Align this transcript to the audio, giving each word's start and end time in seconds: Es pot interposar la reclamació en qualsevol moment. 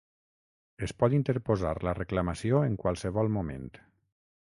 Es 0.87 0.93
pot 1.03 1.17
interposar 1.17 1.75
la 1.89 1.95
reclamació 2.01 2.65
en 2.71 2.81
qualsevol 2.85 3.35
moment. 3.41 3.73